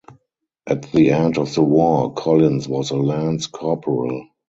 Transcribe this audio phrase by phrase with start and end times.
[0.65, 4.29] At the end of the War, Collins was a Lance Corporal.